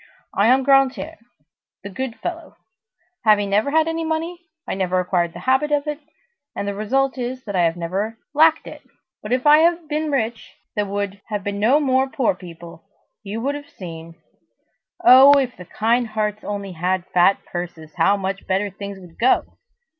I 0.33 0.47
am 0.47 0.63
Grantaire, 0.65 1.17
the 1.83 1.91
good 1.91 2.15
fellow. 2.21 2.55
Having 3.23 3.51
never 3.51 3.69
had 3.69 3.87
any 3.87 4.03
money, 4.03 4.39
I 4.67 4.73
never 4.73 4.99
acquired 4.99 5.33
the 5.33 5.41
habit 5.41 5.71
of 5.71 5.85
it, 5.85 5.99
and 6.55 6.67
the 6.67 6.73
result 6.73 7.19
is 7.19 7.43
that 7.43 7.55
I 7.55 7.65
have 7.65 7.77
never 7.77 8.17
lacked 8.33 8.65
it; 8.65 8.81
but, 9.21 9.31
if 9.31 9.45
I 9.45 9.59
had 9.59 9.87
been 9.87 10.09
rich, 10.09 10.55
there 10.75 10.87
would 10.87 11.21
have 11.27 11.43
been 11.43 11.59
no 11.59 11.79
more 11.79 12.09
poor 12.09 12.33
people! 12.33 12.83
You 13.21 13.41
would 13.41 13.53
have 13.53 13.69
seen! 13.69 14.15
Oh, 15.03 15.33
if 15.37 15.55
the 15.55 15.65
kind 15.65 16.07
hearts 16.07 16.43
only 16.43 16.71
had 16.71 17.05
fat 17.13 17.37
purses, 17.45 17.93
how 17.97 18.17
much 18.17 18.47
better 18.47 18.71
things 18.71 18.97
would 18.99 19.19
go! 19.19 19.43